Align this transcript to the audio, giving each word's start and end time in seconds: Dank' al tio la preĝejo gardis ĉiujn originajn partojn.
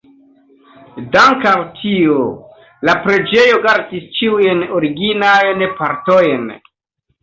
Dank' 1.15 1.45
al 1.49 1.65
tio 1.81 2.17
la 2.91 2.97
preĝejo 3.05 3.63
gardis 3.69 4.11
ĉiujn 4.19 4.67
originajn 4.83 5.67
partojn. 5.81 6.55